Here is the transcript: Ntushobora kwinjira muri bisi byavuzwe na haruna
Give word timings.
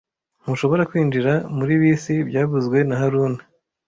Ntushobora 0.43 0.87
kwinjira 0.89 1.33
muri 1.57 1.73
bisi 1.81 2.13
byavuzwe 2.29 2.77
na 2.87 2.95
haruna 3.01 3.39